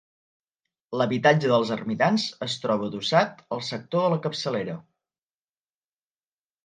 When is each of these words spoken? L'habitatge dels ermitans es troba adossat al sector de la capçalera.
L'habitatge 1.01 1.51
dels 1.51 1.73
ermitans 1.75 2.25
es 2.47 2.55
troba 2.63 2.89
adossat 2.93 3.45
al 3.57 3.61
sector 3.69 4.07
de 4.09 4.13
la 4.15 4.21
capçalera. 4.25 4.79